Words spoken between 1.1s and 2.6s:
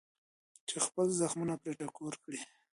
زخمونه پرې ټکور کړي.